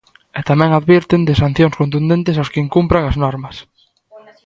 [0.39, 3.55] E tamén advirten de sancións contundentes aos que incumpran as normas.